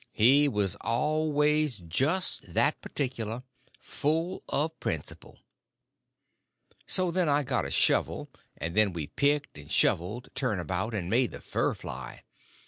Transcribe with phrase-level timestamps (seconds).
[0.13, 3.43] He was always just that particular.
[3.79, 5.37] Full of principle.
[6.87, 11.07] So then I got a shovel, and then we picked and shoveled, turn about, and
[11.07, 12.23] made the fur fly.